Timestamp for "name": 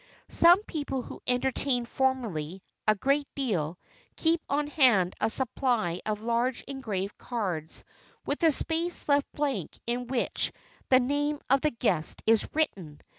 10.99-11.39